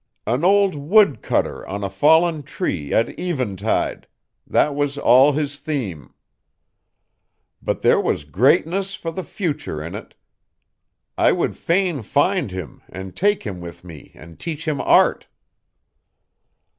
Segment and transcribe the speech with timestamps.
[0.25, 4.07] An old wood cutter on a fallen tree at eventide
[4.47, 6.15] that was all his theme.
[7.61, 10.15] But there was greatness for the future in it.
[11.19, 15.27] I would fain find him, and take him with me and teach him Art."